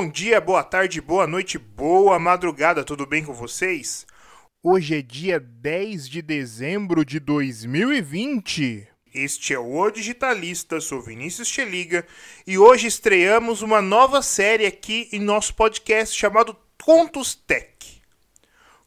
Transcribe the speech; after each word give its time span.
bom 0.00 0.08
dia, 0.08 0.40
boa 0.40 0.64
tarde, 0.64 0.98
boa 0.98 1.26
noite, 1.26 1.58
boa 1.58 2.18
madrugada, 2.18 2.82
tudo 2.82 3.04
bem 3.04 3.22
com 3.22 3.34
vocês? 3.34 4.06
Hoje 4.62 4.96
é 4.96 5.02
dia 5.02 5.38
10 5.38 6.08
de 6.08 6.22
dezembro 6.22 7.04
de 7.04 7.20
2020. 7.20 8.88
Este 9.12 9.52
é 9.52 9.58
o 9.58 9.90
Digitalista, 9.90 10.80
sou 10.80 11.02
Vinícius 11.02 11.48
Cheliga 11.48 12.06
e 12.46 12.56
hoje 12.56 12.86
estreamos 12.86 13.60
uma 13.60 13.82
nova 13.82 14.22
série 14.22 14.64
aqui 14.64 15.06
em 15.12 15.20
nosso 15.20 15.54
podcast 15.54 16.16
chamado 16.16 16.56
Contos 16.82 17.34
Tech. 17.34 17.69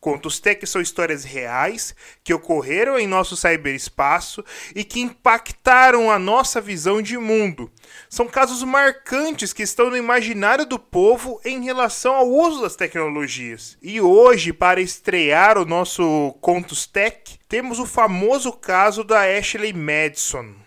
Contos 0.04 0.38
Tech 0.38 0.68
são 0.68 0.82
histórias 0.82 1.24
reais 1.24 1.96
que 2.26 2.34
ocorreram 2.34 3.00
em 3.00 3.08
nosso 3.08 3.38
cyberespaço 3.38 4.44
e 4.76 4.84
que 4.84 5.00
impactaram 5.00 6.12
a 6.12 6.20
nossa 6.20 6.60
visão 6.60 7.02
de 7.02 7.18
mundo. 7.18 7.72
São 8.10 8.28
casos 8.28 8.62
marcantes 8.64 9.54
que 9.54 9.64
estão 9.64 9.90
no 9.90 9.96
imaginário 9.96 10.66
do 10.66 10.78
povo 10.78 11.40
em 11.46 11.64
relação 11.64 12.16
ao 12.16 12.30
uso 12.30 12.64
das 12.64 12.76
tecnologias. 12.76 13.78
E 13.82 14.02
hoje, 14.02 14.52
para 14.52 14.82
estrear 14.82 15.58
o 15.58 15.64
nosso 15.64 16.36
Contos 16.42 16.86
Tech, 16.86 17.40
temos 17.48 17.80
o 17.80 17.86
famoso 17.86 18.52
caso 18.52 19.06
da 19.06 19.22
Ashley 19.22 19.72
Madison. 19.72 20.63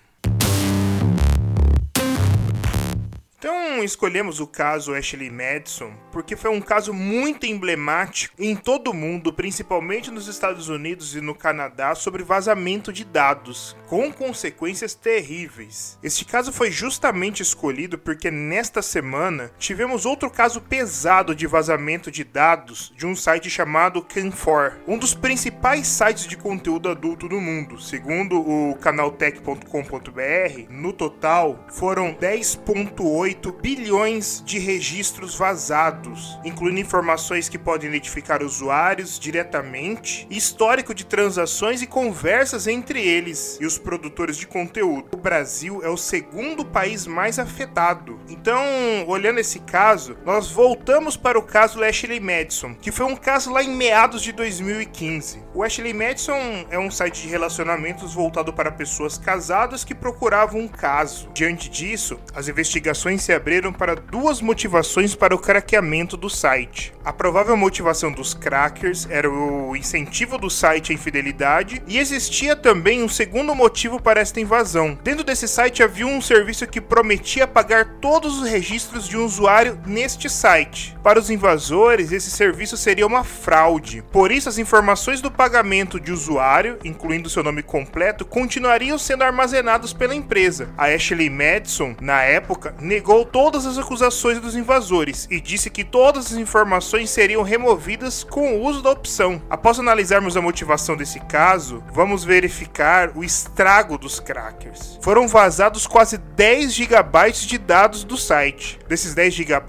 Então 3.46 3.84
escolhemos 3.84 4.40
o 4.40 4.46
caso 4.48 4.92
Ashley 4.92 5.30
Madison 5.30 5.92
porque 6.10 6.34
foi 6.34 6.50
um 6.50 6.62
caso 6.62 6.92
muito 6.92 7.44
emblemático 7.44 8.34
em 8.38 8.56
todo 8.56 8.90
o 8.90 8.94
mundo, 8.94 9.32
principalmente 9.32 10.10
nos 10.10 10.26
Estados 10.26 10.68
Unidos 10.70 11.14
e 11.14 11.20
no 11.20 11.34
Canadá, 11.34 11.94
sobre 11.94 12.24
vazamento 12.24 12.90
de 12.90 13.04
dados, 13.04 13.76
com 13.86 14.10
consequências 14.10 14.94
terríveis. 14.94 15.98
Este 16.02 16.24
caso 16.24 16.50
foi 16.50 16.70
justamente 16.70 17.42
escolhido 17.42 17.98
porque 17.98 18.30
nesta 18.30 18.80
semana 18.80 19.52
tivemos 19.58 20.06
outro 20.06 20.30
caso 20.30 20.60
pesado 20.60 21.34
de 21.34 21.46
vazamento 21.46 22.10
de 22.10 22.24
dados 22.24 22.92
de 22.96 23.06
um 23.06 23.14
site 23.14 23.50
chamado 23.50 24.02
Can4, 24.02 24.72
um 24.88 24.96
dos 24.96 25.12
principais 25.12 25.86
sites 25.86 26.26
de 26.26 26.36
conteúdo 26.36 26.88
adulto 26.88 27.28
do 27.28 27.38
mundo. 27.40 27.78
Segundo 27.78 28.40
o 28.40 28.74
canaltech.com.br, 28.76 30.70
no 30.70 30.94
total 30.94 31.64
foram 31.68 32.14
10.8 32.14 33.35
8 33.36 33.52
bilhões 33.52 34.42
de 34.44 34.58
registros 34.58 35.34
vazados, 35.34 36.38
incluindo 36.44 36.80
informações 36.80 37.48
que 37.48 37.58
podem 37.58 37.88
identificar 37.90 38.42
usuários 38.42 39.18
diretamente, 39.18 40.26
histórico 40.30 40.94
de 40.94 41.04
transações 41.04 41.82
e 41.82 41.86
conversas 41.86 42.66
entre 42.66 43.00
eles 43.00 43.58
e 43.60 43.66
os 43.66 43.76
produtores 43.76 44.38
de 44.38 44.46
conteúdo. 44.46 45.08
O 45.12 45.18
Brasil 45.18 45.82
é 45.84 45.88
o 45.88 45.96
segundo 45.96 46.64
país 46.64 47.06
mais 47.06 47.38
afetado. 47.38 48.18
Então, 48.28 48.58
olhando 49.06 49.38
esse 49.38 49.58
caso, 49.60 50.16
nós 50.24 50.50
voltamos 50.50 51.16
para 51.16 51.38
o 51.38 51.42
caso 51.42 51.82
Ashley 51.82 52.20
Madison, 52.20 52.74
que 52.74 52.90
foi 52.90 53.04
um 53.04 53.16
caso 53.16 53.52
lá 53.52 53.62
em 53.62 53.74
meados 53.74 54.22
de 54.22 54.32
2015. 54.32 55.42
O 55.52 55.62
Ashley 55.62 55.92
Madison 55.92 56.66
é 56.70 56.78
um 56.78 56.90
site 56.90 57.22
de 57.22 57.28
relacionamentos 57.28 58.14
voltado 58.14 58.52
para 58.52 58.72
pessoas 58.72 59.18
casadas 59.18 59.84
que 59.84 59.94
procuravam 59.94 60.60
um 60.60 60.68
caso. 60.68 61.28
Diante 61.34 61.68
disso, 61.68 62.18
as 62.34 62.48
investigações 62.48 63.25
se 63.26 63.32
abriram 63.32 63.72
para 63.72 63.96
duas 63.96 64.40
motivações 64.40 65.16
para 65.16 65.34
o 65.34 65.38
craqueamento 65.38 66.16
do 66.16 66.30
site. 66.30 66.92
A 67.04 67.12
provável 67.12 67.56
motivação 67.56 68.12
dos 68.12 68.32
crackers 68.32 69.08
era 69.10 69.28
o 69.28 69.74
incentivo 69.74 70.38
do 70.38 70.48
site 70.48 70.92
à 70.92 70.94
infidelidade, 70.94 71.82
e 71.88 71.98
existia 71.98 72.54
também 72.54 73.02
um 73.02 73.08
segundo 73.08 73.52
motivo 73.52 74.00
para 74.00 74.20
esta 74.20 74.40
invasão. 74.40 74.96
Dentro 75.02 75.24
desse 75.24 75.48
site 75.48 75.82
havia 75.82 76.06
um 76.06 76.20
serviço 76.20 76.68
que 76.68 76.80
prometia 76.80 77.48
pagar 77.48 77.96
todos 78.00 78.40
os 78.40 78.48
registros 78.48 79.08
de 79.08 79.16
um 79.16 79.24
usuário 79.24 79.76
neste 79.84 80.30
site. 80.30 80.96
Para 81.02 81.18
os 81.18 81.28
invasores, 81.28 82.12
esse 82.12 82.30
serviço 82.30 82.76
seria 82.76 83.06
uma 83.06 83.24
fraude. 83.24 84.04
Por 84.12 84.30
isso, 84.30 84.48
as 84.48 84.58
informações 84.58 85.20
do 85.20 85.32
pagamento 85.32 85.98
de 85.98 86.12
usuário, 86.12 86.78
incluindo 86.84 87.28
seu 87.28 87.42
nome 87.42 87.64
completo, 87.64 88.24
continuariam 88.24 88.96
sendo 88.98 89.24
armazenados 89.24 89.92
pela 89.92 90.14
empresa. 90.14 90.68
A 90.78 90.86
Ashley 90.86 91.28
Madison, 91.28 91.96
na 92.00 92.22
época, 92.22 92.72
negou 92.80 93.05
negou 93.06 93.24
todas 93.24 93.64
as 93.66 93.78
acusações 93.78 94.40
dos 94.40 94.56
invasores 94.56 95.28
e 95.30 95.40
disse 95.40 95.70
que 95.70 95.84
todas 95.84 96.26
as 96.26 96.32
informações 96.32 97.08
seriam 97.08 97.44
removidas 97.44 98.24
com 98.24 98.56
o 98.56 98.64
uso 98.64 98.82
da 98.82 98.90
opção. 98.90 99.40
Após 99.48 99.78
analisarmos 99.78 100.36
a 100.36 100.42
motivação 100.42 100.96
desse 100.96 101.20
caso, 101.20 101.84
vamos 101.92 102.24
verificar 102.24 103.12
o 103.14 103.22
estrago 103.22 103.96
dos 103.96 104.18
crackers. 104.18 104.98
Foram 105.00 105.28
vazados 105.28 105.86
quase 105.86 106.18
10 106.18 106.74
GB 106.74 107.30
de 107.46 107.58
dados 107.58 108.02
do 108.02 108.16
site. 108.16 108.76
Desses 108.88 109.14
10 109.14 109.34
GB, 109.34 109.62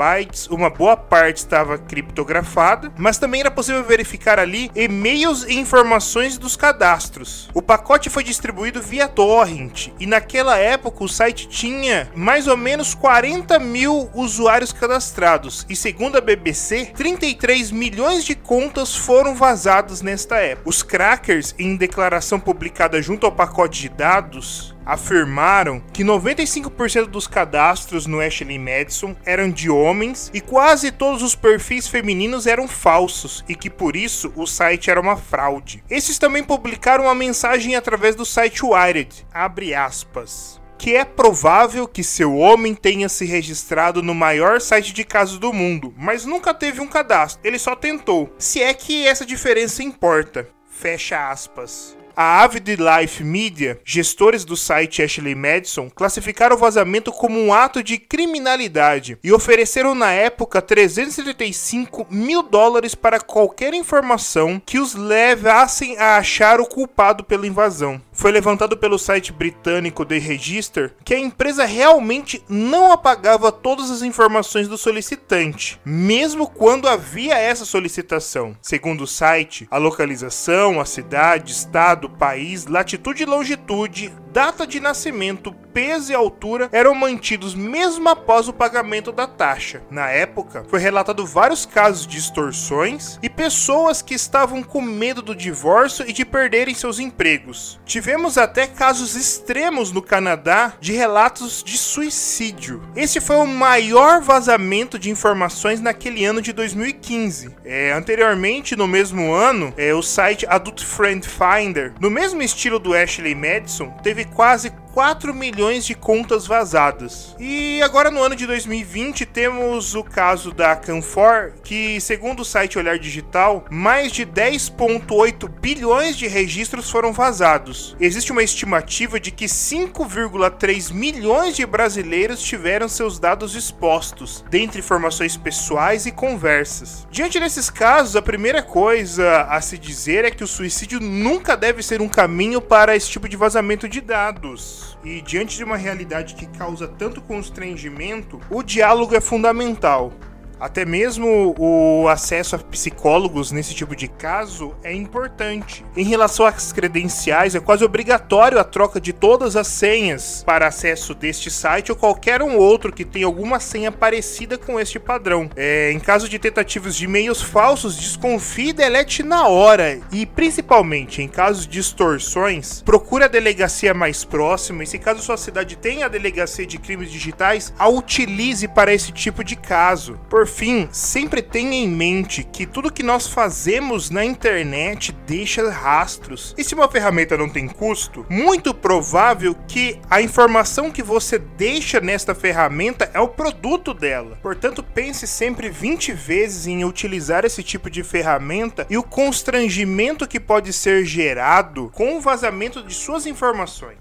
uma 0.49 0.71
boa 0.71 0.97
parte 0.97 1.37
estava 1.37 1.77
criptografada, 1.77 2.91
mas 2.97 3.19
também 3.19 3.41
era 3.41 3.51
possível 3.51 3.83
verificar 3.83 4.39
ali 4.39 4.71
e-mails 4.75 5.43
e 5.43 5.59
informações 5.59 6.39
dos 6.39 6.55
cadastros. 6.55 7.51
O 7.53 7.61
pacote 7.61 8.09
foi 8.09 8.23
distribuído 8.23 8.81
via 8.81 9.07
torrent 9.07 9.89
e 9.99 10.07
naquela 10.07 10.57
época 10.57 11.03
o 11.03 11.07
site 11.07 11.47
tinha 11.47 12.09
mais 12.15 12.47
ou 12.47 12.57
menos 12.57 12.95
40 12.95 13.26
40 13.27 13.59
mil 13.59 14.09
usuários 14.13 14.71
cadastrados 14.71 15.65
e, 15.69 15.75
segundo 15.75 16.17
a 16.17 16.21
BBC, 16.21 16.93
33 16.95 17.71
milhões 17.71 18.23
de 18.23 18.33
contas 18.33 18.95
foram 18.95 19.35
vazadas 19.35 20.01
nesta 20.01 20.37
época. 20.37 20.69
Os 20.69 20.81
crackers, 20.81 21.53
em 21.59 21.75
declaração 21.75 22.39
publicada 22.39 23.01
junto 23.01 23.25
ao 23.25 23.31
pacote 23.33 23.81
de 23.81 23.89
dados, 23.89 24.73
afirmaram 24.85 25.81
que 25.91 26.05
95% 26.05 27.07
dos 27.07 27.27
cadastros 27.27 28.05
no 28.05 28.21
Ashley 28.21 28.57
Madison 28.57 29.13
eram 29.25 29.51
de 29.51 29.69
homens 29.69 30.31
e 30.33 30.39
quase 30.39 30.89
todos 30.89 31.21
os 31.21 31.35
perfis 31.35 31.85
femininos 31.85 32.47
eram 32.47 32.65
falsos 32.65 33.43
e 33.49 33.55
que 33.55 33.69
por 33.69 33.97
isso 33.97 34.31
o 34.37 34.47
site 34.47 34.89
era 34.89 35.01
uma 35.01 35.17
fraude. 35.17 35.83
Esses 35.89 36.17
também 36.17 36.45
publicaram 36.45 37.03
uma 37.03 37.15
mensagem 37.15 37.75
através 37.75 38.15
do 38.15 38.23
site 38.23 38.63
Wired, 38.63 39.27
abre 39.33 39.75
aspas 39.75 40.65
que 40.77 40.95
é 40.95 41.03
provável 41.03 41.87
que 41.87 42.03
seu 42.03 42.35
homem 42.35 42.75
tenha 42.75 43.09
se 43.09 43.25
registrado 43.25 44.03
no 44.03 44.13
maior 44.13 44.61
site 44.61 44.93
de 44.93 45.03
casos 45.03 45.39
do 45.39 45.51
mundo, 45.51 45.93
mas 45.97 46.25
nunca 46.25 46.53
teve 46.53 46.81
um 46.81 46.87
cadastro. 46.87 47.41
Ele 47.43 47.59
só 47.59 47.75
tentou. 47.75 48.33
Se 48.37 48.61
é 48.61 48.73
que 48.73 49.05
essa 49.07 49.25
diferença 49.25 49.83
importa. 49.83 50.47
Fecha 50.69 51.29
aspas. 51.29 51.97
A 52.19 52.41
Avid 52.41 52.75
Life 52.77 53.23
Media, 53.23 53.79
gestores 53.85 54.43
do 54.43 54.57
site 54.57 55.03
Ashley 55.03 55.35
Madison, 55.35 55.87
classificaram 55.87 56.55
o 56.55 56.59
vazamento 56.59 57.11
como 57.11 57.39
um 57.39 57.53
ato 57.53 57.83
de 57.83 57.99
criminalidade 57.99 59.19
e 59.23 59.31
ofereceram 59.31 59.93
na 59.93 60.11
época 60.11 60.59
375 60.59 62.07
mil 62.09 62.41
dólares 62.41 62.95
para 62.95 63.19
qualquer 63.19 63.71
informação 63.75 64.59
que 64.65 64.79
os 64.79 64.95
levassem 64.95 65.95
a 65.99 66.17
achar 66.17 66.59
o 66.59 66.65
culpado 66.65 67.23
pela 67.23 67.45
invasão. 67.45 68.01
Foi 68.17 68.31
levantado 68.31 68.75
pelo 68.75 68.97
site 68.97 69.31
britânico 69.31 70.03
The 70.03 70.17
Register 70.17 70.95
que 71.05 71.13
a 71.13 71.19
empresa 71.19 71.65
realmente 71.65 72.43
não 72.49 72.91
apagava 72.91 73.51
todas 73.51 73.91
as 73.91 74.01
informações 74.01 74.67
do 74.67 74.75
solicitante, 74.75 75.79
mesmo 75.85 76.49
quando 76.49 76.87
havia 76.87 77.37
essa 77.37 77.63
solicitação. 77.63 78.57
Segundo 78.59 79.01
o 79.01 79.07
site, 79.07 79.67
a 79.69 79.77
localização, 79.77 80.81
a 80.81 80.85
cidade, 80.85 81.51
estado, 81.51 82.07
do 82.07 82.09
país, 82.09 82.65
latitude 82.65 83.21
e 83.21 83.25
longitude, 83.25 84.11
data 84.37 84.67
de 84.67 84.79
nascimento, 84.79 85.51
peso 85.73 86.11
e 86.11 86.15
altura 86.15 86.69
eram 86.71 86.93
mantidos 86.93 87.55
mesmo 87.55 88.07
após 88.07 88.47
o 88.47 88.53
pagamento 88.53 89.11
da 89.11 89.25
taxa. 89.25 89.81
Na 89.89 90.09
época, 90.11 90.63
foi 90.69 90.79
relatado 90.79 91.25
vários 91.25 91.65
casos 91.65 92.05
de 92.05 92.19
extorsões 92.19 93.17
e 93.23 93.31
pessoas 93.31 94.03
que 94.03 94.13
estavam 94.13 94.61
com 94.61 94.79
medo 94.79 95.23
do 95.23 95.33
divórcio 95.33 96.07
e 96.07 96.13
de 96.13 96.23
perderem 96.23 96.75
seus 96.75 96.99
empregos. 96.99 97.79
Tivemos 97.83 98.37
até 98.37 98.67
casos 98.67 99.15
extremos 99.15 99.91
no 99.91 100.03
Canadá 100.03 100.73
de 100.79 100.93
relatos 100.93 101.63
de 101.63 101.75
suicídio. 101.75 102.83
Esse 102.95 103.19
foi 103.19 103.37
o 103.37 103.47
maior 103.47 104.21
vazamento 104.21 104.99
de 104.99 105.09
informações 105.09 105.81
naquele 105.81 106.23
ano 106.23 106.43
de 106.43 106.53
2015. 106.53 107.55
É, 107.65 107.91
anteriormente, 107.91 108.75
no 108.75 108.87
mesmo 108.87 109.33
ano, 109.33 109.73
é, 109.75 109.95
o 109.95 110.03
site 110.03 110.45
Adult 110.47 110.83
Friend 110.83 111.27
Finder 111.27 111.95
no 111.99 112.11
mesmo 112.11 112.43
estilo 112.43 112.77
do 112.77 112.93
Ashley 112.93 113.33
Madison, 113.33 113.89
teve 114.03 114.26
quase 114.27 114.71
4 114.97 115.31
milhões 115.31 115.85
de 115.85 115.93
contas 115.93 116.47
vazadas. 116.47 117.35
E 117.39 117.79
agora 117.83 118.09
no 118.09 118.19
ano 118.19 118.35
de 118.35 118.47
2020 118.47 119.27
temos 119.27 119.93
o 119.93 120.03
caso 120.03 120.51
da 120.51 120.75
Canfor, 120.75 121.53
que 121.63 122.01
segundo 122.01 122.39
o 122.39 122.45
site 122.45 122.79
Olhar 122.79 122.97
Digital, 122.97 123.63
mais 123.69 124.11
de 124.11 124.25
10.8 124.25 125.47
bilhões 125.61 126.17
de 126.17 126.25
registros 126.25 126.89
foram 126.89 127.13
vazados. 127.13 127.95
Existe 127.99 128.31
uma 128.31 128.41
estimativa 128.41 129.19
de 129.19 129.29
que 129.29 129.45
5,3 129.45 130.91
milhões 130.91 131.55
de 131.55 131.63
brasileiros 131.63 132.41
tiveram 132.41 132.87
seus 132.87 133.19
dados 133.19 133.55
expostos, 133.55 134.43
dentre 134.49 134.79
informações 134.79 135.37
pessoais 135.37 136.07
e 136.07 136.11
conversas. 136.11 137.07
Diante 137.11 137.39
desses 137.39 137.69
casos, 137.69 138.15
a 138.15 138.21
primeira 138.23 138.63
coisa 138.63 139.43
a 139.43 139.61
se 139.61 139.77
dizer 139.77 140.25
é 140.25 140.31
que 140.31 140.43
o 140.43 140.47
suicídio 140.47 140.99
nunca 140.99 141.55
deve 141.55 141.83
ser 141.83 142.01
um 142.01 142.09
caminho 142.09 142.59
para 142.59 142.95
esse 142.95 143.11
tipo 143.11 143.29
de 143.29 143.37
vazamento 143.37 143.87
de 143.87 144.01
dados. 144.07 144.97
E 145.03 145.21
diante 145.21 145.57
de 145.57 145.63
uma 145.63 145.77
realidade 145.77 146.33
que 146.33 146.47
causa 146.47 146.87
tanto 146.87 147.21
constrangimento, 147.21 148.39
o 148.49 148.63
diálogo 148.63 149.13
é 149.13 149.21
fundamental. 149.21 150.13
Até 150.59 150.85
mesmo 150.85 151.55
o 151.57 152.07
acesso 152.07 152.55
a 152.55 152.59
psicólogos 152.59 153.51
nesse 153.51 153.73
tipo 153.73 153.95
de 153.95 154.07
caso 154.07 154.75
é 154.83 154.93
importante. 154.93 155.85
Em 155.95 156.03
relação 156.03 156.45
às 156.45 156.71
credenciais, 156.71 157.55
é 157.55 157.59
quase 157.59 157.83
obrigatório 157.83 158.59
a 158.59 158.63
troca 158.63 158.99
de 158.99 159.13
todas 159.13 159.55
as 159.55 159.67
senhas 159.67 160.43
para 160.45 160.67
acesso 160.67 161.13
deste 161.13 161.51
site 161.51 161.91
ou 161.91 161.97
qualquer 161.97 162.41
um 162.41 162.57
outro 162.57 162.91
que 162.91 163.05
tenha 163.05 163.25
alguma 163.25 163.59
senha 163.59 163.91
parecida 163.91 164.57
com 164.57 164.79
este 164.79 164.99
padrão. 164.99 165.49
É, 165.55 165.91
em 165.91 165.99
caso 165.99 166.27
de 166.27 166.39
tentativas 166.39 166.95
de 166.95 167.05
e-mails 167.05 167.41
falsos, 167.41 167.97
desconfie 167.97 168.69
e 168.69 168.73
delete 168.73 169.23
na 169.23 169.47
hora. 169.47 169.99
E 170.11 170.25
principalmente 170.25 171.21
em 171.21 171.27
casos 171.27 171.67
de 171.67 171.79
extorsões, 171.79 172.81
procure 172.81 173.23
a 173.23 173.27
delegacia 173.27 173.93
mais 173.93 174.23
próxima 174.23 174.83
e 174.83 174.87
se 174.87 174.97
caso 174.97 175.21
sua 175.21 175.37
cidade 175.37 175.75
tenha 175.75 176.05
a 176.05 176.09
delegacia 176.09 176.65
de 176.65 176.77
crimes 176.77 177.11
digitais, 177.11 177.73
a 177.77 177.87
utilize 177.87 178.67
para 178.67 178.93
esse 178.93 179.11
tipo 179.11 179.43
de 179.43 179.55
caso. 179.55 180.19
Por 180.47 180.53
fim, 180.53 180.87
sempre 180.93 181.41
tenha 181.41 181.73
em 181.73 181.89
mente 181.89 182.41
que 182.41 182.65
tudo 182.65 182.89
que 182.89 183.03
nós 183.03 183.27
fazemos 183.27 184.09
na 184.09 184.23
internet 184.23 185.11
deixa 185.27 185.69
rastros. 185.69 186.55
E 186.57 186.63
se 186.63 186.73
uma 186.73 186.89
ferramenta 186.89 187.37
não 187.37 187.49
tem 187.49 187.67
custo, 187.67 188.25
muito 188.29 188.73
provável 188.73 189.53
que 189.67 189.99
a 190.09 190.21
informação 190.21 190.89
que 190.89 191.03
você 191.03 191.37
deixa 191.37 191.99
nesta 191.99 192.33
ferramenta 192.33 193.11
é 193.13 193.19
o 193.19 193.27
produto 193.27 193.93
dela. 193.93 194.39
Portanto, 194.41 194.81
pense 194.81 195.27
sempre 195.27 195.69
20 195.69 196.13
vezes 196.13 196.65
em 196.65 196.85
utilizar 196.85 197.43
esse 197.43 197.61
tipo 197.61 197.89
de 197.89 198.01
ferramenta 198.01 198.87
e 198.89 198.97
o 198.97 199.03
constrangimento 199.03 200.25
que 200.25 200.39
pode 200.39 200.71
ser 200.71 201.03
gerado 201.03 201.91
com 201.93 202.15
o 202.15 202.21
vazamento 202.21 202.81
de 202.81 202.93
suas 202.93 203.25
informações. 203.25 203.97